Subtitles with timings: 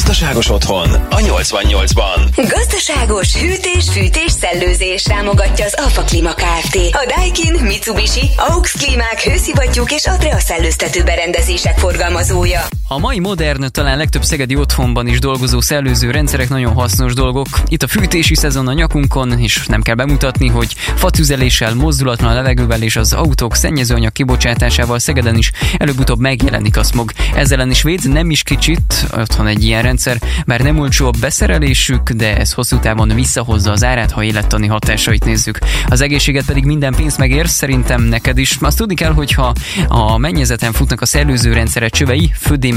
[0.00, 2.48] Gazdaságos otthon a 88-ban.
[2.48, 6.76] Gazdaságos hűtés, fűtés, szellőzés támogatja az Alfa Klima Kft.
[6.76, 12.60] A Daikin, Mitsubishi, AUX Klímák, hőszivattyúk és Atrea szellőztető berendezések forgalmazója.
[12.92, 17.46] A mai modern, talán legtöbb szegedi otthonban is dolgozó szellőző rendszerek nagyon hasznos dolgok.
[17.68, 22.96] Itt a fűtési szezon a nyakunkon, és nem kell bemutatni, hogy fatüzeléssel, mozdulatlan levegővel és
[22.96, 27.12] az autók szennyezőanyag kibocsátásával Szegeden is előbb-utóbb megjelenik a smog.
[27.34, 32.10] Ezzel is véd nem is kicsit, otthon egy ilyen rendszer, bár nem olcsó a beszerelésük,
[32.10, 35.58] de ez hosszú távon visszahozza az árát, ha élettani hatásait nézzük.
[35.86, 38.56] Az egészséget pedig minden pénz megér, szerintem neked is.
[38.60, 39.52] Azt tudni kell, hogyha
[39.88, 42.30] a mennyezeten futnak a szellőző rendszere csövei,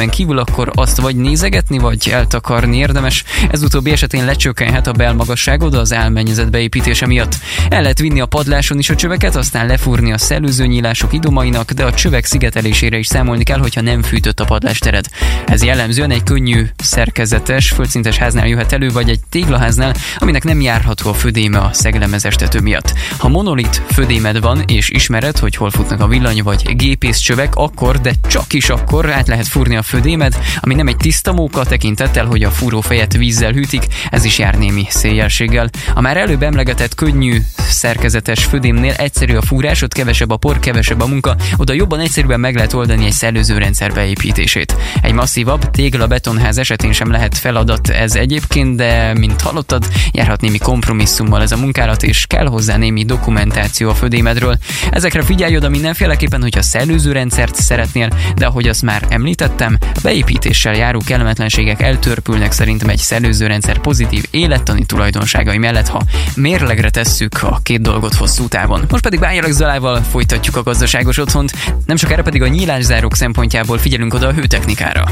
[0.04, 3.24] födémen kívül, akkor azt vagy nézegetni, vagy eltakarni érdemes.
[3.52, 7.36] Ez utóbbi esetén lecsökkenhet a belmagasságod az elmennyezet beépítése miatt.
[7.70, 11.86] El lehet vinni a padláson is a csöveket, aztán lefúrni a szellőző nyílások idomainak, de
[11.86, 15.06] a csövek szigetelésére is számolni kell, hogyha nem fűtött a padlástered.
[15.46, 21.10] Ez jellemzően egy könnyű, szerkezetes, földszintes háznál jöhet elő, vagy egy téglaháznál, aminek nem járható
[21.10, 22.94] a födéme a szeglemezestető miatt.
[23.18, 28.02] Ha monolit födémed van, és ismered, hogy hol futnak a villany vagy gépész csövek, akkor,
[28.02, 32.26] de csak is akkor át lehet fúrni a födémed, ami nem egy tiszta móka tekintettel,
[32.26, 35.70] hogy a fúrófejet vízzel hűtik, ez is jár némi széljelséggel.
[35.94, 41.02] A már előbb emlegetett könnyű, szerkezetes födémnél egyszerű a fúrás, ott kevesebb a por, kevesebb
[41.02, 44.76] a munka, oda jobban egyszerűen meg lehet oldani egy szellőző rendszer beépítését.
[45.02, 50.58] Egy masszívabb tégla betonház esetén sem lehet feladat ez egyébként, de mint hallottad, járhat némi
[50.58, 54.58] kompromisszummal ez a munkálat, és kell hozzá némi dokumentáció a födémedről.
[54.92, 61.02] Ezekre figyelj oda mindenféleképpen, hogyha szellőző rendszert szeretnél, de ahogy azt már említettem, beépítéssel járó
[61.06, 66.02] kellemetlenségek eltörpülnek szerintem egy szellőző rendszer pozitív élettani tulajdonságai mellett, ha
[66.36, 68.86] mérlegre tesszük a két dolgot hosszú távon.
[68.90, 71.52] Most pedig Bájarak Zalával folytatjuk a gazdaságos otthont,
[71.86, 75.04] nem sokára pedig a nyílászárók szempontjából figyelünk oda a hőtechnikára.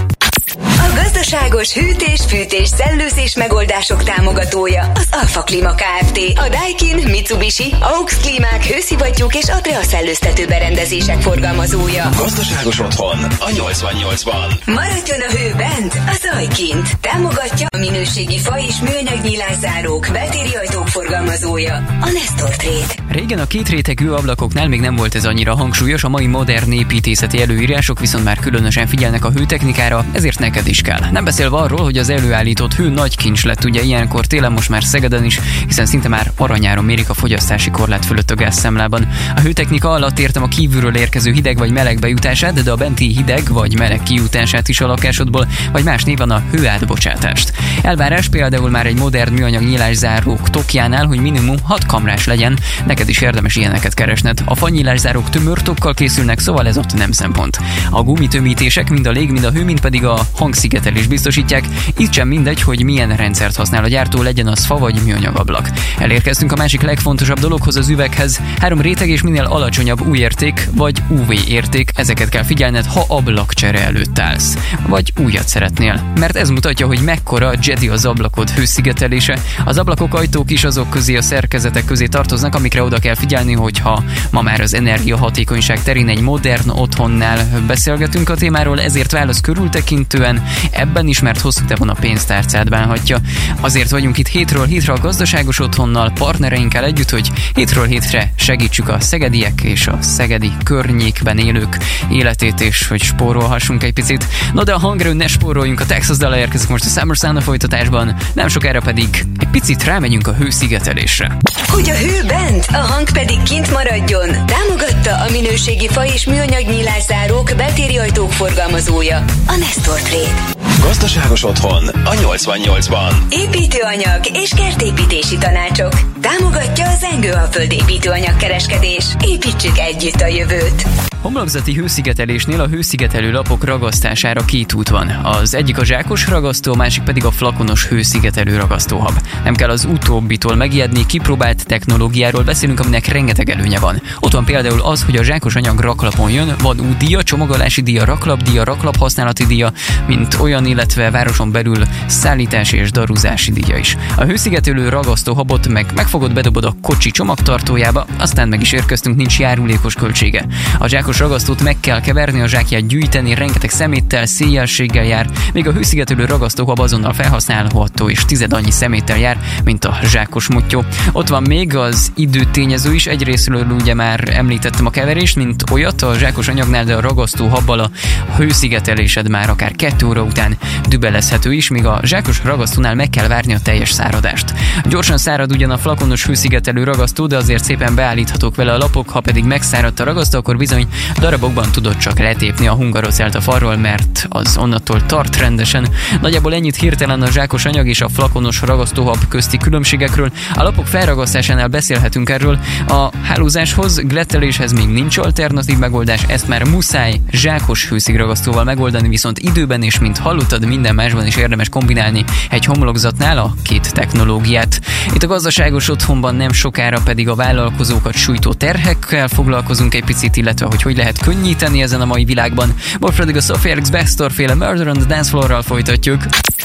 [0.58, 6.20] A gazdaságos hűtés, fűtés, szellőzés megoldások támogatója az Alfa Klima Kft.
[6.36, 12.10] A Daikin, Mitsubishi, AUX Klímák, hőszivattyúk és Atrea szellőztető berendezések forgalmazója.
[12.18, 14.51] Gazdaságos otthon a 88-ban.
[14.66, 17.00] Maradjon a hő bent, a zaj kint.
[17.02, 21.76] Támogatja a minőségi fa és műanyag nyílászárók, beltéri ajtók forgalmazója.
[22.02, 22.94] A Nestor Trade.
[23.10, 27.42] Régen a két rétegű ablakoknál még nem volt ez annyira hangsúlyos, a mai modern építészeti
[27.42, 31.10] előírások viszont már különösen figyelnek a hőtechnikára, ezért neked is kell.
[31.12, 34.84] Nem beszélve arról, hogy az előállított hő nagy kincs lett ugye ilyenkor télen most már
[34.84, 39.08] Szegeden is, hiszen szinte már aranyáron mérik a fogyasztási korlát fölött a gázszámlában.
[39.36, 43.44] A hőtechnika alatt értem a kívülről érkező hideg vagy meleg bejutását, de a benti hideg
[43.48, 44.04] vagy meleg
[44.42, 47.52] kijutását is a lakásodból, vagy más néven a hőátbocsátást.
[47.82, 53.22] Elvárás például már egy modern műanyag nyílászárók tokjánál, hogy minimum 6 kamrás legyen, neked is
[53.22, 54.42] érdemes ilyeneket keresned.
[54.46, 57.60] A fanyílászárók tömörtokkal készülnek, szóval ez ott nem szempont.
[57.90, 61.66] A gumitömítések mind a lég, mind a hő, mind pedig a hangszigetelés biztosítják,
[61.98, 65.70] itt sem mindegy, hogy milyen rendszert használ a gyártó, legyen az fa vagy műanyag ablak.
[65.98, 68.42] Elérkeztünk a másik legfontosabb dologhoz az üveghez.
[68.60, 73.80] Három réteg és minél alacsonyabb új érték vagy UV érték, ezeket kell figyelned, ha ablakcsere
[73.82, 74.58] előtt állsz.
[74.88, 76.12] Vagy újat szeretnél.
[76.20, 79.38] Mert ez mutatja, hogy mekkora Jedi az ablakod hőszigetelése.
[79.66, 84.04] Az ablakok ajtók is azok közé a szerkezetek közé tartoznak, amikre oda kell figyelni, hogyha
[84.32, 91.08] ma már az energiahatékonyság terén egy modern otthonnál beszélgetünk a témáról, ezért válasz körültekintően, ebben
[91.08, 93.18] is, mert hosszú távon a pénztárcát bánhatja.
[93.60, 99.00] Azért vagyunk itt hétről hétre a gazdaságos otthonnal, partnereinkkel együtt, hogy hétről hétre segítsük a
[99.00, 101.78] szegediek és a szegedi környékben élők
[102.12, 104.21] életét, és hogy spórolhassunk egy picit.
[104.54, 107.42] No de a hangerőn ne spóroljunk, a Texas dala érkezik most a Summer Sound a
[107.42, 111.38] folytatásban, nem sokára pedig egy picit rámegyünk a hőszigetelésre.
[111.68, 114.30] Hogy a hő bent, a hang pedig kint maradjon.
[114.46, 119.24] Támogatta a minőségi fa és műanyag nyílászárók, beltéri ajtók forgalmazója.
[119.48, 120.71] A Nestor Trade.
[120.82, 123.14] Gazdaságos otthon a 88-ban.
[123.30, 125.94] Építőanyag és kertépítési tanácsok.
[126.22, 129.06] Támogatja az Engőalföld építőanyag kereskedés.
[129.26, 130.84] Építsük együtt a jövőt.
[131.22, 135.08] Homlokzati hőszigetelésnél a hőszigetelő lapok ragasztására két út van.
[135.24, 139.20] Az egyik a zsákos ragasztó, a másik pedig a flakonos hőszigetelő ragasztóhab.
[139.44, 144.02] Nem kell az utóbbitól megijedni, kipróbált technológiáról beszélünk, aminek rengeteg előnye van.
[144.20, 148.64] Ott van például az, hogy a zsákos anyag raklapon jön, van útdíja, csomagolási díja, raklapdíja,
[148.64, 149.72] raklap használati díja,
[150.08, 153.98] mint olyan, illetve városon belül szállítási és daruzási díja is.
[154.16, 159.40] A hőszigetelő ragasztóhabot meg meg megfogod, bedobod a kocsi csomagtartójába, aztán meg is érkeztünk, nincs
[159.40, 160.46] járulékos költsége.
[160.80, 165.72] A zsákos ragasztót meg kell keverni, a zsákját gyűjteni, rengeteg szeméttel, széjjelséggel jár, még a
[165.72, 170.84] hőszigetelő ragasztóhab azonnal felhasználható és tized annyi szeméttel jár, mint a zsákos mottyó.
[171.12, 176.18] Ott van még az időtényező is, egyrésztről ugye már említettem a keverést, mint olyat a
[176.18, 177.90] zsákos anyagnál, de a ragasztó habbal a
[178.36, 183.54] hőszigetelésed már akár 2 óra után dübelezhető is, míg a zsákos ragasztónál meg kell várni
[183.54, 184.54] a teljes száradást.
[184.90, 189.20] Gyorsan szárad ugyan a flakonos hőszigetelő ragasztó, de azért szépen beállíthatók vele a lapok, ha
[189.20, 190.88] pedig megszáradt a ragasztó, akkor bizony
[191.20, 195.88] darabokban tudod csak letépni a hungarocelt a farról, mert az onnantól tart rendesen.
[196.22, 200.32] Nagyjából ennyit hirtelen a zsákos anyag és a flakonos ragasztóhab közti különbségekről.
[200.56, 202.60] A lapok felragasztásánál beszélhetünk erről.
[202.88, 209.84] A hálózáshoz, gletteléshez még nincs alternatív megoldás, ezt már muszáj zsákos hőszigragasztóval megoldani, viszont időben
[209.84, 210.18] és mint
[210.52, 214.82] hallottad, minden másban is érdemes kombinálni egy homlokzatnál a két technológiát.
[215.14, 220.66] Itt a gazdaságos otthonban nem sokára pedig a vállalkozókat sújtó terhekkel foglalkozunk egy picit, illetve
[220.66, 222.74] hogy hogy lehet könnyíteni ezen a mai világban.
[223.00, 226.22] Most pedig a Sophie Alex Baxter féle Murder on the Dance Floor-ral folytatjuk.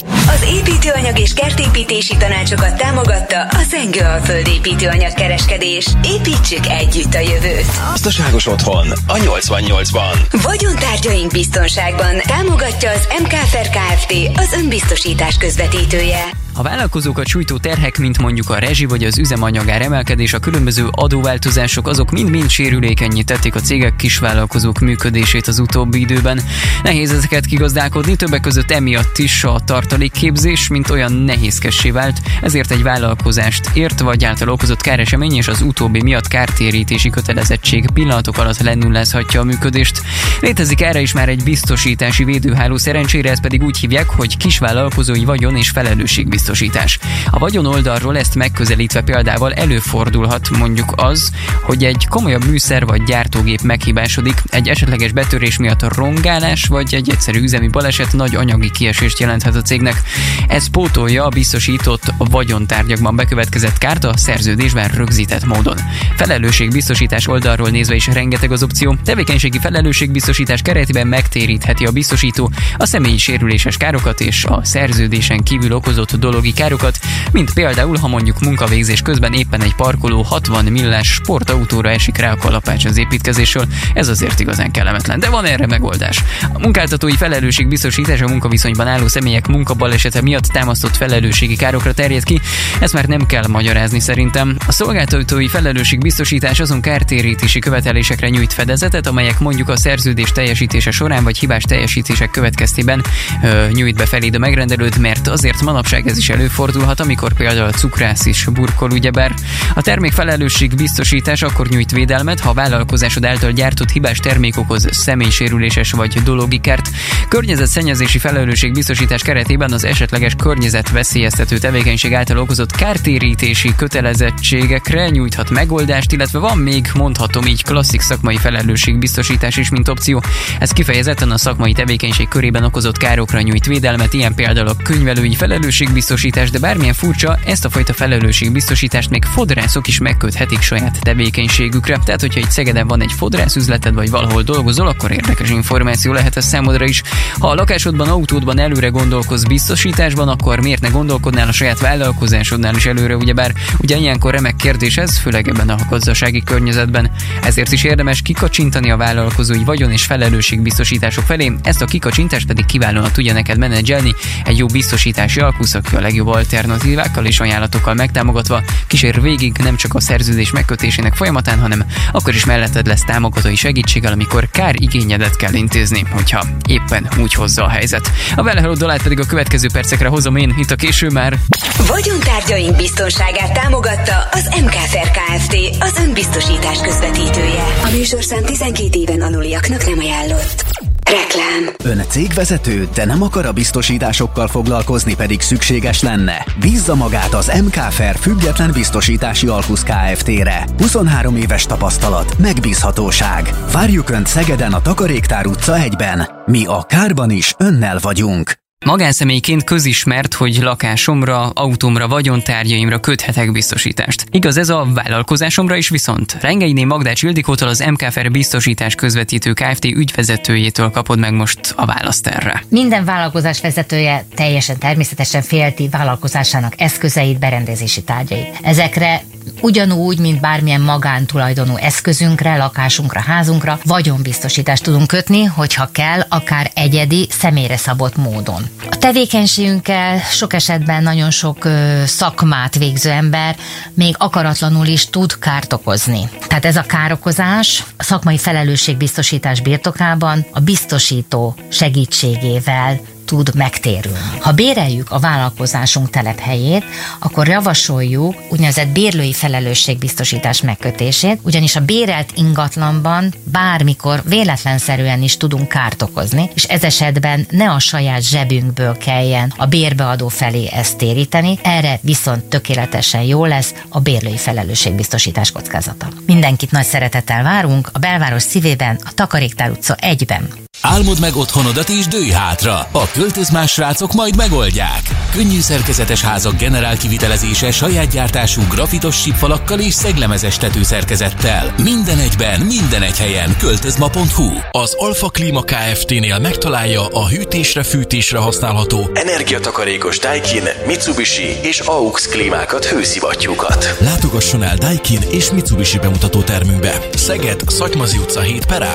[0.09, 5.87] Az építőanyag és kertépítési tanácsokat támogatta a Zengő Alföld építőanyag kereskedés.
[6.05, 7.67] Építsük együtt a jövőt.
[7.91, 10.41] Gazdaságos otthon a 88-ban.
[10.43, 14.15] Vagyontárgyaink biztonságban támogatja az MKFR Kft.
[14.35, 16.46] az önbiztosítás közvetítője.
[16.59, 21.89] A vállalkozókat sújtó terhek, mint mondjuk a rezsi vagy az üzemanyagár emelkedés, a különböző adóváltozások,
[21.89, 26.41] azok mind-mind sérülékenyé tették a cégek kisvállalkozók működését az utóbbi időben.
[26.83, 32.83] Nehéz ezeket kigazdálkodni, többek között emiatt is a tartalékképzés, mint olyan nehézkessé vált, ezért egy
[32.83, 39.41] vállalkozást ért vagy által okozott káresemény és az utóbbi miatt kártérítési kötelezettség pillanatok alatt lennullázhatja
[39.41, 40.03] a működést.
[40.41, 45.57] Létezik erre is már egy biztosítási védőháló, szerencsére ezt pedig úgy hívják, hogy kisvállalkozói vagyon
[45.57, 46.99] és felelősségbiztosítás biztosítás.
[47.31, 51.31] A vagyon oldalról ezt megközelítve példával előfordulhat mondjuk az,
[51.63, 57.11] hogy egy komolyabb műszer vagy gyártógép meghibásodik, egy esetleges betörés miatt a rongálás vagy egy
[57.11, 60.03] egyszerű üzemi baleset nagy anyagi kiesést jelenthet a cégnek.
[60.49, 65.77] Ez pótolja a biztosított vagyontárgyakban bekövetkezett kárt a szerződésben rögzített módon.
[66.17, 68.97] Felelősségbiztosítás oldalról nézve is rengeteg az opció.
[69.05, 76.17] Tevékenységi felelősségbiztosítás keretében megtérítheti a biztosító a személyi sérüléses károkat és a szerződésen kívül okozott
[76.17, 76.99] dolog pszichológi károkat,
[77.33, 82.37] mint például, ha mondjuk munkavégzés közben éppen egy parkoló 60 millás sportautóra esik rá a
[82.37, 86.23] kalapács az építkezésről, ez azért igazán kellemetlen, de van erre megoldás.
[86.53, 92.41] A munkáltatói felelősség biztosítás a munkaviszonyban álló személyek munkabalesete miatt támasztott felelősségi károkra terjed ki,
[92.81, 94.57] ezt már nem kell magyarázni szerintem.
[94.67, 101.25] A szolgáltatói felelősség biztosítás azon kártérítési követelésekre nyújt fedezetet, amelyek mondjuk a szerződés teljesítése során
[101.25, 103.05] vagy hibás teljesítések következtében
[103.43, 107.69] ö, nyújt be feléd a megrendelőt, mert azért manapság ez is is előfordulhat, amikor például
[107.69, 109.35] a cukrász is burkol, ugyebár.
[109.75, 114.87] A termék felelősség biztosítás akkor nyújt védelmet, ha a vállalkozásod által gyártott hibás termék okoz
[114.91, 116.91] személysérüléses vagy dologi kárt.
[117.29, 126.39] Környezetszennyezési felelősség biztosítás keretében az esetleges környezetveszélyeztető tevékenység által okozott kártérítési kötelezettségekre nyújthat megoldást, illetve
[126.39, 130.23] van még, mondhatom így, klasszik szakmai felelősség biztosítás is, mint opció.
[130.59, 136.06] Ez kifejezetten a szakmai tevékenység körében okozott károkra nyújt védelmet, ilyen például a könyvelői felelősségbiztosítás
[136.07, 141.99] biztosítás, de bármilyen furcsa, ezt a fajta felelősségbiztosítást még fodrászok is megköthetik saját tevékenységükre.
[142.05, 146.45] Tehát, hogyha egy Szegeden van egy fodrászüzleted, vagy valahol dolgozol, akkor érdekes információ lehet ez
[146.47, 147.03] számodra is.
[147.39, 152.87] Ha a lakásodban, autódban előre gondolkoz biztosításban, akkor miért ne gondolkodnál a saját vállalkozásodnál is
[152.87, 157.11] előre, ugyebár ugye ilyenkor remek kérdés ez, főleg ebben a gazdasági környezetben.
[157.43, 163.13] Ezért is érdemes kikacsintani a vállalkozói vagyon és felelősségbiztosítások felé, ezt a kikacsintást pedig kiválóan
[163.13, 164.15] tudja neked menedzselni
[164.45, 170.01] egy jó biztosítási alkuszak, a legjobb alternatívákkal és ajánlatokkal megtámogatva kísér végig nem csak a
[170.01, 176.05] szerződés megkötésének folyamatán, hanem akkor is melletted lesz támogatói segítséggel, amikor kár igényedet kell intézni,
[176.11, 178.11] hogyha éppen úgy hozza a helyzet.
[178.37, 181.39] A vele dolát pedig a következő percekre hozom én, itt a késő már.
[181.87, 185.57] Vagyontárgyaink biztonságát támogatta az MKFR Kft.
[185.81, 187.65] az önbiztosítás közvetítője.
[187.85, 190.96] A műsorszám 12 éven aluliaknak nem ajánlott.
[191.11, 191.75] Reklám.
[191.85, 196.47] Ön cégvezető, de nem akar a biztosításokkal foglalkozni, pedig szükséges lenne?
[196.61, 200.67] Bízza magát az MKFR független biztosítási alkusz Kft-re.
[200.79, 203.55] 23 éves tapasztalat, megbízhatóság.
[203.73, 206.29] Várjuk Önt Szegeden a Takaréktár utca 1-ben.
[206.47, 208.66] Mi a kárban is önnel vagyunk.
[208.85, 214.27] Magánszemélyként közismert, hogy lakásomra, autómra, vagyontárgyaimra köthetek biztosítást.
[214.31, 216.37] Igaz ez a vállalkozásomra is viszont.
[216.41, 219.85] Rengeiné Magdács Ildikótól az MKFR biztosítás közvetítő Kft.
[219.85, 222.65] ügyvezetőjétől kapod meg most a választ erre.
[222.69, 228.59] Minden vállalkozás vezetője teljesen természetesen félti vállalkozásának eszközeit, berendezési tárgyait.
[228.63, 229.23] Ezekre
[229.61, 237.77] ugyanúgy, mint bármilyen magántulajdonú eszközünkre, lakásunkra, házunkra vagyonbiztosítást tudunk kötni, hogyha kell, akár egyedi, személyre
[237.77, 238.66] szabott módon.
[238.91, 243.57] A tevékenységünkkel sok esetben nagyon sok ö, szakmát végző ember
[243.95, 246.29] még akaratlanul is tud kárt okozni.
[246.47, 254.39] Tehát ez a károkozás a szakmai felelősségbiztosítás birtokában a biztosító segítségével tud megtérülni.
[254.41, 256.85] Ha béreljük a vállalkozásunk telephelyét,
[257.19, 266.03] akkor javasoljuk úgynevezett bérlői felelősségbiztosítás megkötését, ugyanis a bérelt ingatlanban bármikor véletlenszerűen is tudunk kárt
[266.03, 271.99] okozni, és ez esetben ne a saját zsebünkből kelljen a bérbeadó felé ezt téríteni, erre
[272.03, 276.09] viszont tökéletesen jó lesz a bérlői felelősségbiztosítás kockázata.
[276.27, 280.66] Mindenkit nagy szeretettel várunk a belváros szívében, a Takaréktár utca 1-ben.
[280.81, 282.89] Álmod meg otthonodat és dőj hátra.
[282.93, 285.01] A költözmás srácok majd megoldják.
[285.33, 291.75] Könnyű szerkezetes házak generál kivitelezése saját gyártású grafitos sípfalakkal és szeglemezes tetőszerkezettel.
[291.83, 293.57] Minden egyben, minden egy helyen.
[293.59, 302.27] Költözma.hu Az Alfa Klima Kft-nél megtalálja a hűtésre, fűtésre használható energiatakarékos Daikin, Mitsubishi és AUX
[302.27, 303.97] klímákat, hőszivattyúkat.
[304.01, 306.99] Látogasson el Daikin és Mitsubishi bemutató termünkbe.
[307.15, 308.95] Szeged, Szatymazi utca 7 perá.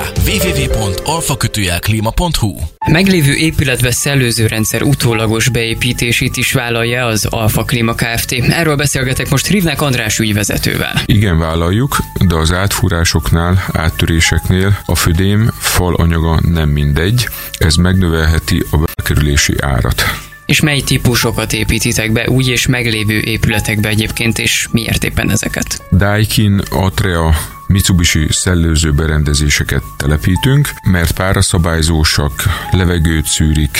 [1.72, 2.56] www.alfakötőjelklima.hu
[2.90, 8.32] Meglévő épületbe szellőző rendszer utólagos beépítését is vállalja az Alfa Klima Kft.
[8.32, 11.02] Erről beszélgetek most Rivnek András ügyvezetővel.
[11.06, 18.76] Igen, vállaljuk, de az átfúrásoknál, áttöréseknél a födém fal anyaga nem mindegy, ez megnövelheti a
[18.76, 20.04] bekerülési árat.
[20.46, 25.82] És mely típusokat építitek be új és meglévő épületekbe egyébként, és miért éppen ezeket?
[25.92, 27.34] Daikin, Atrea,
[27.72, 32.32] Mitsubishi szellőző berendezéseket telepítünk, mert páraszabályzósak,
[32.70, 33.78] levegőt szűrik,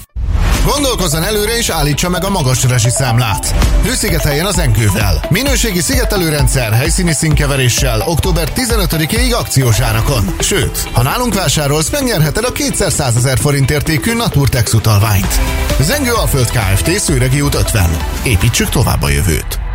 [0.72, 3.54] Gondolkozzon előre és állítsa meg a magas rezsiszámlát.
[3.84, 5.24] Hőszigeteljen az Enkővel.
[5.30, 10.34] Minőségi szigetelőrendszer helyszíni színkeveréssel október 15-ig akciós árakon.
[10.40, 15.40] Sőt, ha nálunk vásárolsz, megnyerheted a 200 ezer forint értékű Naturtex utalványt.
[15.80, 16.98] Zengő Alföld Kft.
[16.98, 17.96] Szőregi út 50.
[18.22, 19.67] Építsük tovább a jövőt.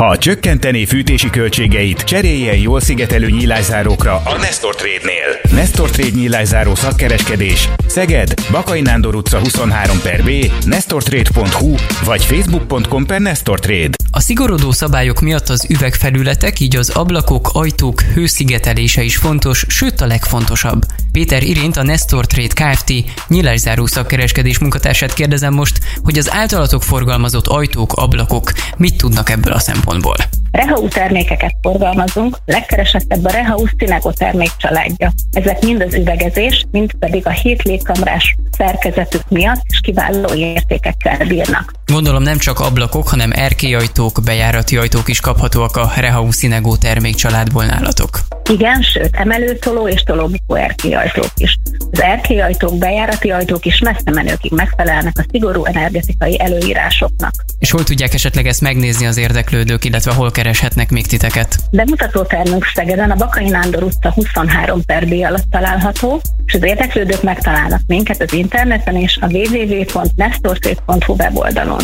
[0.00, 5.58] Ha csökkentené fűtési költségeit, cseréljen jól szigetelő nyílászárókra a Nestor Trade-nél.
[5.60, 10.30] Nestor Trade nyílászáró szakkereskedés Szeged, Bakai Nándor utca 23 per B,
[10.64, 13.90] nestortrade.hu vagy facebook.com per Nestor Trade.
[14.12, 20.06] A szigorodó szabályok miatt az üvegfelületek, így az ablakok, ajtók hőszigetelése is fontos, sőt a
[20.06, 20.82] legfontosabb.
[21.12, 22.92] Péter Irint, a Nestor Trade Kft.
[23.28, 29.58] nyílászáró szakkereskedés munkatársát kérdezem most, hogy az általatok forgalmazott ajtók, ablakok mit tudnak ebből a
[29.58, 30.16] szempontból.
[30.50, 35.12] Rehau termékeket forgalmazunk, legkeresettebb a Rehau Cinego termék családja.
[35.32, 41.79] Ezek mind az üvegezés, mind pedig a hét légkamrás szerkezetük miatt is kiváló értékekkel bírnak.
[41.90, 48.20] Gondolom nem csak ablakok, hanem erkélyajtók, bejárati ajtók is kaphatóak a Rehau Cinego termékcsaládból nálatok.
[48.50, 51.58] Igen, sőt, emelőtoló és tolóbukó erkélyajtók is.
[51.90, 57.32] Az erkélyajtók, bejárati ajtók is messze menőkig megfelelnek a szigorú energetikai előírásoknak.
[57.58, 61.56] És hol tudják esetleg ezt megnézni az érdeklődők, illetve hol kereshetnek még titeket?
[61.70, 67.22] Bemutató termünk Szegeden a Bakai Nándor utca 23 per B alatt található, és az érdeklődők
[67.22, 71.79] megtalálnak minket az interneten és a www.nestortrade.hu weboldalon.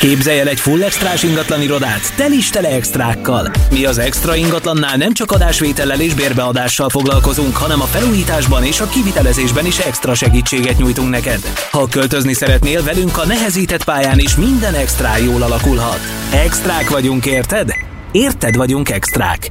[0.00, 3.50] Képzelj el egy full extrás ingatlan irodát, tel is tele extrákkal.
[3.70, 8.88] Mi az extra ingatlannál nem csak adásvétellel és bérbeadással foglalkozunk, hanem a felújításban és a
[8.88, 11.40] kivitelezésben is extra segítséget nyújtunk neked.
[11.70, 16.00] Ha költözni szeretnél velünk a nehezített pályán is minden extra jól alakulhat.
[16.32, 17.72] Extrák vagyunk, érted?
[18.12, 19.50] Érted vagyunk extrák.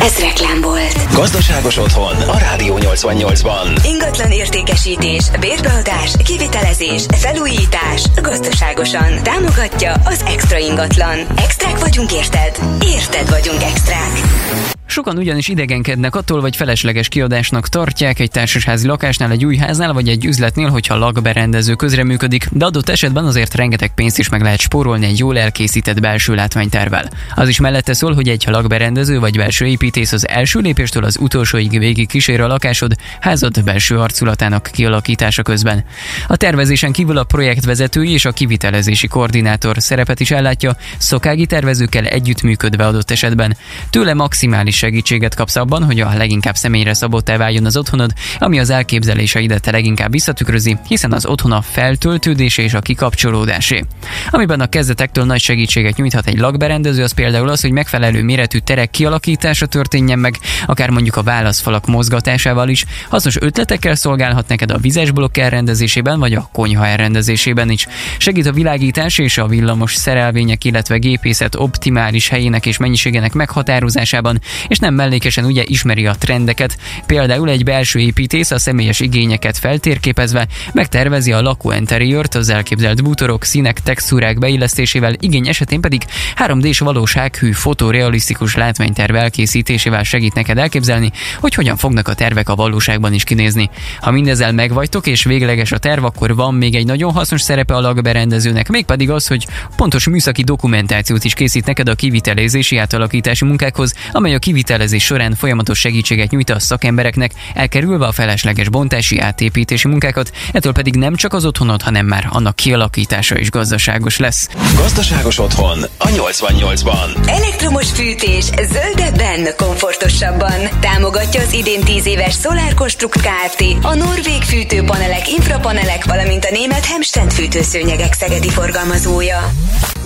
[0.00, 1.12] Ez reklám volt.
[1.12, 3.84] Gazdaságos otthon a Rádió 88-ban.
[3.84, 9.22] Ingatlan értékesítés, bérbeadás, kivitelezés, felújítás, gazdaságosan.
[9.22, 11.18] Támogatja az Extra ingatlan.
[11.36, 12.58] Extrák vagyunk érted?
[12.82, 14.77] Érted vagyunk extrák.
[14.90, 20.08] Sokan ugyanis idegenkednek attól, vagy felesleges kiadásnak tartják egy társasházi lakásnál, egy új háznál, vagy
[20.08, 25.06] egy üzletnél, hogyha lakberendező közreműködik, de adott esetben azért rengeteg pénzt is meg lehet spórolni
[25.06, 27.10] egy jól elkészített belső látványtervel.
[27.34, 31.78] Az is mellette szól, hogy egy lakberendező vagy belső építész az első lépéstől az utolsóig
[31.78, 35.84] végig kísér a lakásod házad belső arculatának kialakítása közben.
[36.26, 42.04] A tervezés tervezésen kívül a projektvezetői és a kivitelezési koordinátor szerepet is ellátja, szokági tervezőkkel
[42.04, 43.56] együttműködve adott esetben.
[43.90, 48.70] Tőle maximális segítséget kapsz abban, hogy a leginkább személyre szabott váljon az otthonod, ami az
[48.70, 53.84] elképzeléseidet leginkább visszatükrözi, hiszen az otthon a feltöltődése és a kikapcsolódásé.
[54.30, 58.90] Amiben a kezdetektől nagy segítséget nyújthat egy lakberendező, az például az, hogy megfelelő méretű terek
[58.90, 62.84] kialakítása történjen meg, akár mondjuk a válaszfalak mozgatásával is.
[63.08, 67.86] Hasznos ötletekkel szolgálhat neked a vizes blokk elrendezésében, vagy a konyha elrendezésében is.
[68.18, 74.78] Segít a világítás és a villamos szerelvények, illetve gépészet optimális helyének és mennyiségének meghatározásában, és
[74.78, 76.78] nem mellékesen ugye ismeri a trendeket.
[77.06, 83.80] Például egy belső építész a személyes igényeket feltérképezve megtervezi a lakóinteriört, az elképzelt bútorok, színek,
[83.80, 86.02] textúrák beillesztésével, igény esetén pedig
[86.36, 91.10] 3D-s valósághű fotorealisztikus látványterv elkészítésével segít neked elképzelni,
[91.40, 93.70] hogy hogyan fognak a tervek a valóságban is kinézni.
[94.00, 97.80] Ha mindezzel megvagytok és végleges a terv, akkor van még egy nagyon hasznos szerepe a
[97.80, 99.46] lakberendezőnek, mégpedig az, hogy
[99.76, 105.78] pontos műszaki dokumentációt is készít neked a kivitelezési átalakítási munkákhoz, amely a kivitelezés során folyamatos
[105.78, 111.44] segítséget nyújt a szakembereknek, elkerülve a felesleges bontási átépítési munkákat, ettől pedig nem csak az
[111.44, 114.48] otthonod, hanem már annak kialakítása is gazdaságos lesz.
[114.76, 117.28] Gazdaságos otthon a 88-ban.
[117.28, 120.68] Elektromos fűtés zöldebben, komfortosabban.
[120.80, 123.64] Támogatja az idén 10 éves Solar Construct Kft.
[123.82, 129.52] A norvég fűtőpanelek, infrapanelek, valamint a német Hemstend fűtőszőnyegek szegedi forgalmazója.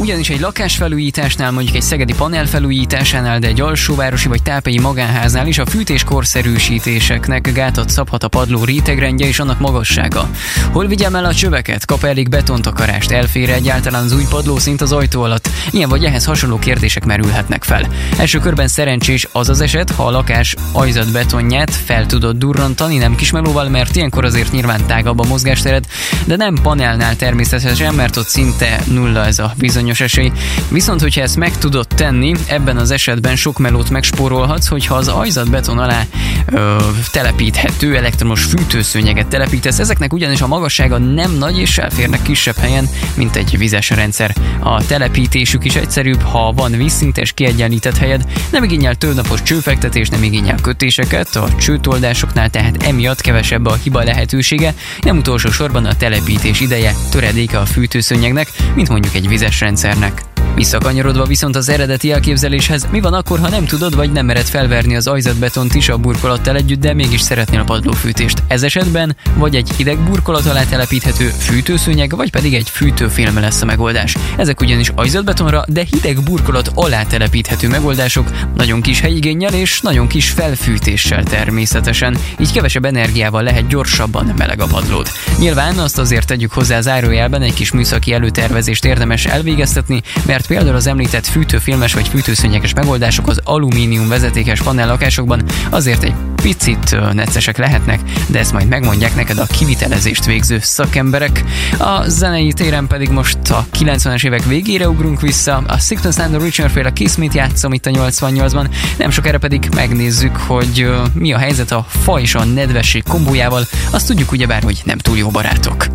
[0.02, 5.58] Ugyanis egy lakásfelújításnál, mondjuk egy szegedi panel felújításánál, de egy alsóvárosi vagy tápei magánháznál is
[5.58, 10.30] a fűtés korszerűsítéseknek gátat szabhat a padló rétegrendje és annak magassága.
[10.72, 11.86] Hol vigyem el a csöveket?
[11.86, 13.10] Kap elég betontakarást?
[13.10, 15.48] Elfér egyáltalán az új padló szint az ajtó alatt?
[15.70, 17.88] Ilyen vagy ehhez hasonló kérdések merülhetnek fel.
[18.18, 23.14] Első körben szerencsés az az eset, ha a lakás ajzat betonját fel tudod durrantani, nem
[23.14, 25.84] kismelóval, mert ilyenkor azért nyilván tágabb a mozgástered,
[26.24, 30.32] de nem panelnál természetesen, mert ott szinte nulla ez a bizonyos esély.
[30.68, 35.50] Viszont, hogyha ezt meg tudod tenni, ebben az esetben sok melót megspórolhatsz, hogyha az ajzat
[35.50, 36.02] beton alá
[36.46, 36.76] ö,
[37.12, 39.78] telepíthető elektromos fűtőszőnyeget telepítesz.
[39.78, 44.34] Ezeknek ugyanis a magassága nem nagy és elférnek kisebb helyen, mint egy vizes rendszer.
[44.60, 50.58] A telepítésük is egyszerűbb, ha van vízszintes kiegyenlített helyed, nem igényel tőnapos csőfektetés, nem igényel
[50.62, 56.94] kötéseket, a csőtoldásoknál tehát emiatt kevesebb a hiba lehetősége, nem utolsó sorban a telepítés ideje
[57.10, 60.31] töredéke a fűtőszőnyegnek, mint mondjuk egy vizes rendszernek.
[60.54, 64.96] Visszakanyarodva viszont az eredeti elképzeléshez, mi van akkor, ha nem tudod vagy nem mered felverni
[64.96, 68.42] az ajzatbetont is a burkolattal együtt, de mégis szeretnél a padlófűtést.
[68.46, 73.64] Ez esetben vagy egy hideg burkolat alá telepíthető fűtőszőnyeg, vagy pedig egy fűtőfilm lesz a
[73.64, 74.16] megoldás.
[74.36, 80.30] Ezek ugyanis ajzatbetonra, de hideg burkolat alá telepíthető megoldások, nagyon kis helyigényel és nagyon kis
[80.30, 85.08] felfűtéssel természetesen, így kevesebb energiával lehet gyorsabban meleg a padlód.
[85.38, 90.76] Nyilván azt azért tegyük hozzá zárójelben egy kis műszaki előtervezést érdemes elvégeztetni, mert mert például
[90.76, 98.00] az említett fűtőfilmes vagy fűtőszönyeges megoldások az alumínium vezetékes panellakásokban azért egy picit neccesek lehetnek,
[98.26, 101.44] de ezt majd megmondják neked a kivitelezést végző szakemberek.
[101.78, 106.44] A zenei téren pedig most a 90-es évek végére ugrunk vissza, a Sickness and the
[106.44, 108.66] Richard féle Kiss Me-t játszom itt a 88-ban,
[108.98, 114.06] nem sokára pedig megnézzük, hogy mi a helyzet a fa és a nedvesség kombójával, azt
[114.06, 115.86] tudjuk ugyebár, hogy nem túl jó barátok.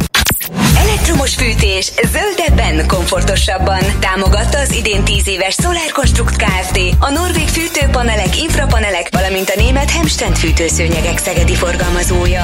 [1.27, 3.79] Elektromos fűtés zöldebben, komfortosabban.
[3.99, 6.79] Támogatta az idén 10 éves Solar Construct Kft.
[6.99, 12.43] A norvég fűtőpanelek, infrapanelek, valamint a német Hemstend fűtőszőnyegek szegedi forgalmazója.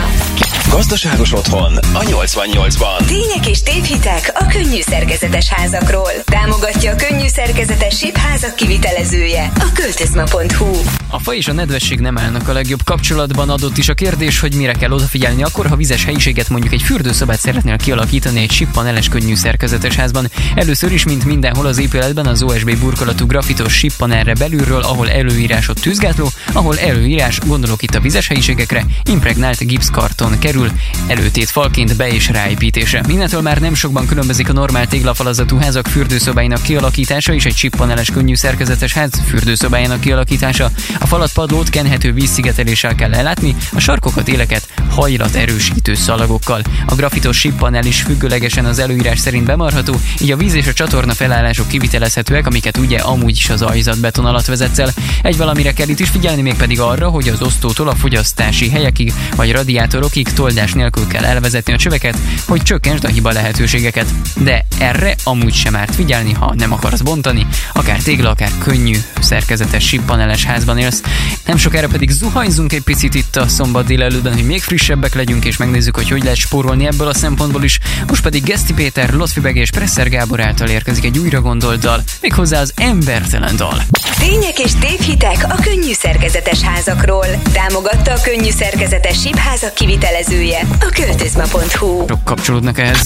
[0.69, 3.05] Gazdaságos otthon a 88-ban.
[3.05, 6.11] Tények és tévhitek a könnyű szerkezetes házakról.
[6.25, 10.71] Támogatja a könnyű szerkezetes házak kivitelezője a költözma.hu.
[11.09, 13.49] A fa és a nedvesség nem állnak a legjobb kapcsolatban.
[13.49, 17.39] Adott is a kérdés, hogy mire kell odafigyelni akkor, ha vizes helyiséget mondjuk egy fürdőszobát
[17.39, 20.29] szeretnél kialakítani egy sippaneles könnyű szerkezetes házban.
[20.55, 26.29] Először is, mint mindenhol az épületben, az OSB burkolatú grafitos sippanelre belülről, ahol előírásot tűzgátló,
[26.51, 30.71] ahol előírás, gondolok itt a vizes helyiségekre, impregnált gipszkarton kerül,
[31.07, 33.03] előtét falként be- és ráépítése.
[33.07, 38.36] Mindentől már nem sokban különbözik a normál téglafalazatú házak fürdőszobáinak kialakítása és egy sippaneles könnyű
[38.36, 40.69] szerkezetes ház fürdőszobájának kialakítása.
[40.99, 46.62] A falat padlót kenhető vízszigeteléssel kell ellátni, a sarkokat éleket hajlat erősítő szalagokkal.
[46.86, 50.73] A grafitos sippanel is függőlegesen teljesen az előírás szerint bemarható, így a víz és a
[50.73, 54.89] csatorna felállások kivitelezhetőek, amiket ugye amúgy is az ajzat beton alatt vezetsz el.
[55.21, 59.13] Egy valamire kell itt is figyelni, még pedig arra, hogy az osztótól a fogyasztási helyekig
[59.36, 64.06] vagy radiátorokig toldás nélkül kell elvezetni a csöveket, hogy csökkentsd a hiba lehetőségeket.
[64.43, 69.88] De erre amúgy sem árt figyelni, ha nem akarsz bontani, akár tégla, akár könnyű, szerkezetes
[69.88, 71.02] sípaneles házban élsz.
[71.45, 75.58] Nem sokára pedig zuhanyzunk egy picit itt a szombat délelőttben, hogy még frissebbek legyünk, és
[75.58, 77.80] megnézzük, hogy hogy lehet spórolni ebből a szempontból is.
[78.08, 82.59] Most pedig Geszti Péter, Lotfibeg és Presser Gábor által érkezik egy újra gondolt dal, méghozzá
[82.59, 83.81] az embertelen dal.
[84.19, 87.25] Tények és tévhitek a könnyű szerkezetes házakról.
[87.53, 92.05] Támogatta a könnyű szerkezetes sípházak kivitelezője, a költözma.hu.
[92.07, 93.01] Sok kapcsolódnak ehhez.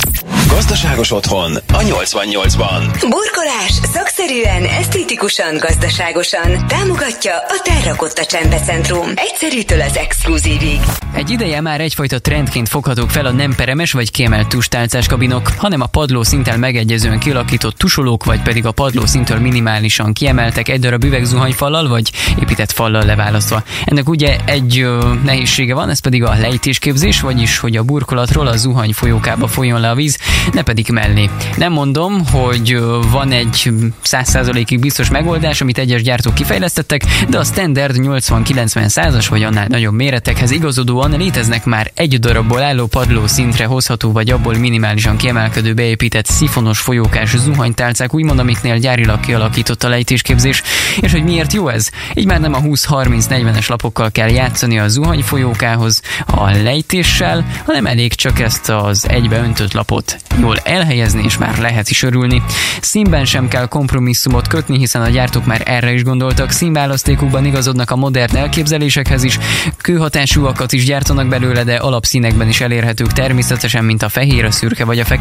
[0.47, 2.81] Gazdaságos otthon a 88-ban.
[2.99, 6.67] Burkolás szakszerűen, esztétikusan, gazdaságosan.
[6.67, 9.10] Támogatja a Terrakotta Csempecentrum.
[9.15, 10.79] Egyszerűtől az exkluzívig.
[11.13, 15.82] Egy ideje már egyfajta trendként foghatók fel a nem peremes vagy kiemelt tustálcás kabinok, hanem
[15.82, 21.04] a padló szinten megegyezően kialakított tusolók, vagy pedig a padló szintől minimálisan kiemeltek egy darab
[21.04, 23.63] üvegzuhanyfallal, vagy épített fallal leválasztva.
[23.86, 28.58] Ennek ugye egy ö, nehézsége van, ez pedig a lejtésképzés, vagyis hogy a burkolatról a
[28.58, 30.17] zuhany folyókába folyjon le a víz,
[30.52, 31.30] ne pedig mellé.
[31.58, 32.80] Nem mondom, hogy
[33.12, 33.71] van egy
[34.06, 39.93] 100%-ig biztos megoldás, amit egyes gyártók kifejlesztettek, de a standard 80-90 százas vagy annál nagyobb
[39.93, 46.25] méretekhez igazodóan léteznek már egy darabból álló padló szintre hozható vagy abból minimálisan kiemelkedő beépített
[46.25, 50.61] szifonos folyókás zuhanytálcák, úgymond amiknél gyárilag kialakított a lejtésképzés,
[50.99, 51.89] és hogy miért jó ez?
[52.13, 58.13] Így már nem a 20-30-40-es lapokkal kell játszani a zuhany folyókához a lejtéssel, hanem elég
[58.13, 62.41] csak ezt az egybe öntött lapot jól elhelyezni, és már lehet is örülni.
[62.81, 67.95] Színben sem kell kompromisszumot kötni, hiszen a gyártók már erre is gondoltak, színválasztékukban igazodnak a
[67.95, 69.39] modern elképzelésekhez is,
[69.77, 74.99] kőhatásúakat is gyártanak belőle, de alapszínekben is elérhetők természetesen, mint a fehér, a szürke vagy
[74.99, 75.16] a fekete.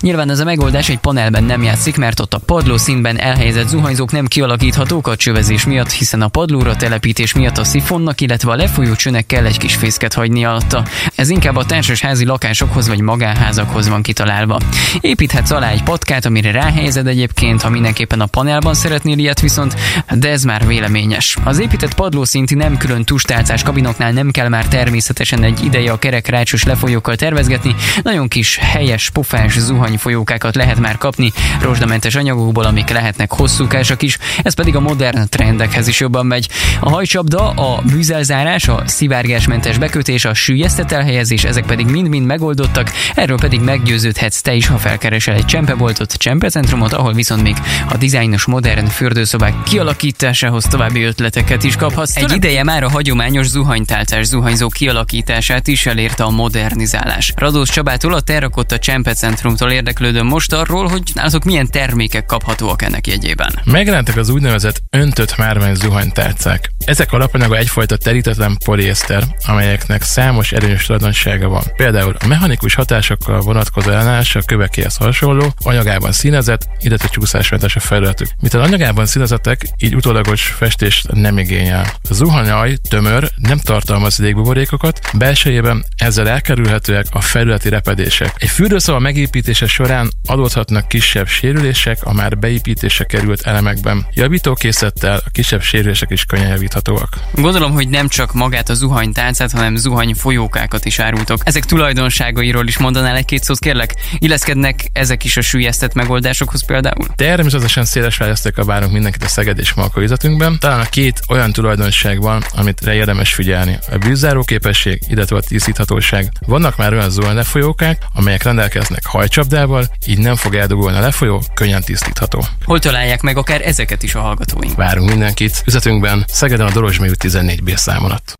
[0.00, 4.12] Nyilván ez a megoldás egy panelben nem játszik, mert ott a padló színben elhelyezett zuhanyzók
[4.12, 8.94] nem kialakíthatók a csövezés miatt, hiszen a padlóra telepítés miatt a szifonnak, illetve a lefolyó
[8.94, 10.84] csőnek kell egy kis fészket hagyni alatta.
[11.14, 14.58] Ez inkább a társasházi lakásokhoz vagy magánházakhoz van kitalálva.
[15.00, 19.76] Építhetsz alá egy patkát, amire ráhelyezed egyébként, ha mindenképpen a panelban szeretnél ilyet viszont,
[20.14, 21.36] de ez már véleményes.
[21.44, 26.26] Az épített padlószinti nem külön tustálcás kabinoknál nem kell már természetesen egy ideje a kerek
[26.26, 33.32] rácsos lefolyókkal tervezgetni, nagyon kis helyes, pofás zuhanyfolyókákat lehet már kapni, rozsdamentes anyagokból, amik lehetnek
[33.32, 36.48] hosszúkásak is, ez pedig a modern trendekhez is jobban megy.
[36.80, 43.38] A hajcsapda, a bűzelzárás, a szivárgásmentes bekötés, a sűjesztett elhelyezés, ezek pedig mind-mind megoldottak, erről
[43.38, 47.56] pedig meggyőződhetsz te is, ha felkeresel egy csempeboltot, csempecentrumot, ahol viszont még
[47.88, 52.16] a dizájnos modern fürdőszobák kialakításához további ötleteket is kaphatsz.
[52.16, 57.32] Egy ideje már a hagyományos zuhanytálcás zuhanyzó kialakítását is elérte a modernizálás.
[57.36, 58.78] Radós Csabától a Terrakotta
[59.16, 63.60] Csempecentrumtól érdeklődöm most arról, hogy nálatok milyen termékek kaphatóak ennek jegyében.
[63.64, 66.70] Megjelentek az úgynevezett öntött márvány zuhanytálcák.
[66.84, 71.62] Ezek alapanyaga egyfajta terítetlen poliészter, amelyeknek számos előnyös tulajdonsága van.
[71.76, 78.28] Például a mechanikus hatásokkal vonatkozó ellenállás a kövekéhez hasonló, anyagában színezett, illetve csúszásmentes a felületük.
[78.40, 81.86] Mivel anyagában színezetek, így utólagos festést nem igényel.
[82.08, 88.34] A zuhanyaj tömör, nem tartalmaz légbuborékokat, belsejében ezzel elkerülhetőek a felületi repedések.
[88.38, 94.06] Egy fürdőszoba megépítése során adódhatnak kisebb sérülések a már beépítése került elemekben.
[94.12, 97.08] Javítókészlettel a kisebb sérülések is könnyen javíthatóak.
[97.34, 101.40] Gondolom, hogy nem csak magát a zuhanytáncát, hanem zuhany folyókákat is árultok.
[101.44, 103.94] Ezek tulajdonságairól is mondanál egy-két szót, kérlek?
[104.18, 107.06] Illeszkednek ezek is a sűjesztett megoldásokhoz például?
[107.14, 110.58] Természetesen széles választékkal várunk mindenkit a Szeged és Malka üzletünkben.
[110.58, 113.78] Talán a két olyan tulajdonság van, amit érdemes figyelni.
[113.92, 116.28] A bűzzáró képesség, illetve a tisztíthatóság.
[116.46, 121.82] Vannak már olyan zuhany lefolyókák, amelyek rendelkeznek hajcsapdával, így nem fog eldugulni a lefolyó, könnyen
[121.82, 122.44] tisztítható.
[122.64, 124.76] Hol találják meg akár ezeket is a hallgatóink?
[124.76, 128.34] Várunk mindenkit üzletünkben, Szegeden a Dorozsmű 14B számolat.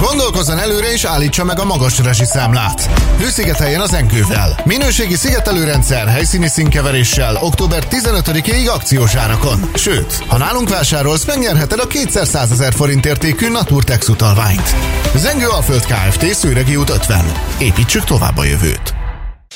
[0.00, 2.90] Gondolkozzon előre és állítsa meg a magas rezsiszámlát.
[3.18, 4.60] Hőszigeteljen az enkővel.
[4.64, 9.70] Minőségi szigetelőrendszer helyszíni színkeveréssel október 15-ig akciós árakon.
[9.74, 14.74] Sőt, ha nálunk vásárolsz, megnyerheted a 200 ezer forint értékű Naturtex utalványt.
[15.14, 16.34] Zengő Alföld Kft.
[16.34, 17.32] Szőregi út 50.
[17.58, 18.93] Építsük tovább a jövőt.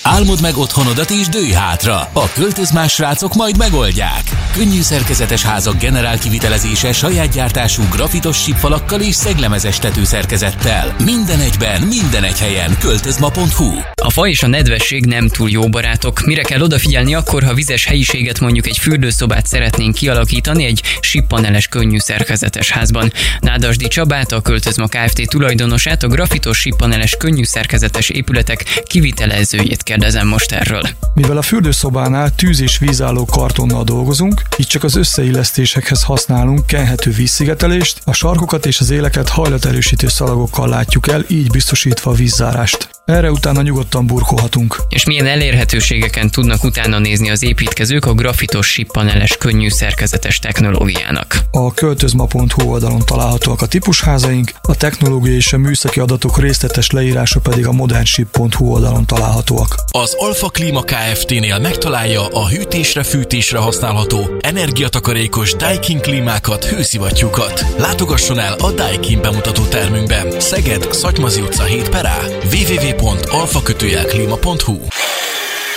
[0.02, 2.10] Álmod meg otthonodat és dőj hátra.
[2.12, 4.22] A költözmás srácok majd megoldják.
[4.52, 10.94] Könnyű szerkezetes házak generál kivitelezése saját gyártású grafitos sípfalakkal és szeglemezes tetőszerkezettel.
[11.04, 12.76] Minden egyben, minden egy helyen.
[12.78, 13.70] Költözma.hu
[14.02, 16.20] A fa és a nedvesség nem túl jó barátok.
[16.26, 21.98] Mire kell odafigyelni akkor, ha vizes helyiséget mondjuk egy fürdőszobát szeretnénk kialakítani egy sippaneles könnyű
[21.98, 23.12] szerkezetes házban.
[23.40, 25.28] Nádasdi Csabát, a Költözma Kft.
[25.28, 30.82] tulajdonosát, a grafitos sippaneles könnyű szerkezetes épületek kivitelezőjét kérdezem most erről.
[31.14, 38.00] Mivel a fürdőszobánál tűz és vízálló kartonnal dolgozunk, így csak az összeillesztésekhez használunk kenhető vízszigetelést,
[38.04, 42.88] a sarkokat és az éleket hajlaterősítő szalagokkal látjuk el, így biztosítva a vízzárást.
[43.04, 44.76] Erre utána nyugodtan burkolhatunk.
[44.88, 51.38] És milyen elérhetőségeken tudnak utána nézni az építkezők a grafitos sippaneles könnyű szerkezetes technológiának?
[51.50, 57.66] A költözma.hu oldalon találhatóak a típusházaink, a technológiai és a műszaki adatok részletes leírása pedig
[57.66, 59.77] a modernship.hu oldalon találhatóak.
[59.90, 67.64] Az Alfa Klima Kft-nél megtalálja a hűtésre, fűtésre használható, energiatakarékos Daikin klímákat, hőszivattyúkat.
[67.78, 70.40] Látogasson el a Daikin bemutató termünkben.
[70.40, 72.18] Szeged, Szatymazi utca 7 perá.
[72.52, 74.78] www.alfakötőjelklima.hu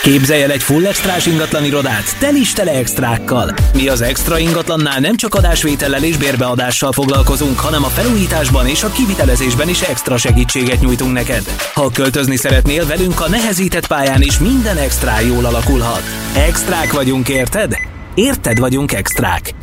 [0.02, 3.54] Képzelj el egy full extrás ingatlan irodát, tel is tele extrákkal.
[3.74, 8.92] Mi az extra ingatlannál nem csak adásvétellel és bérbeadással foglalkozunk, hanem a felújításban és a
[8.92, 11.44] kivitelezésben is extra segítséget nyújtunk neked.
[11.74, 16.04] Ha költözni szeretnél velünk a nehezített pályán is minden extra jól alakulhat.
[16.36, 17.76] Extrák vagyunk, érted?
[18.14, 19.61] Érted vagyunk extrák.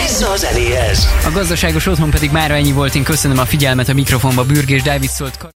[0.01, 1.07] Vissza a zenéhez!
[1.25, 2.95] A gazdaságos otthon pedig mára ennyi volt.
[2.95, 4.43] Én köszönöm a figyelmet a mikrofonba.
[4.43, 5.53] Bürgés Dávid szólt.